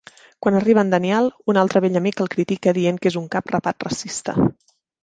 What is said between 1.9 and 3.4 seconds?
amic el critica dient que és un